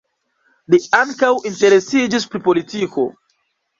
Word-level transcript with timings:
Li 0.75 0.79
ankaŭ 1.01 1.29
interesiĝis 1.49 2.29
pri 2.33 2.43
politiko. 2.49 3.07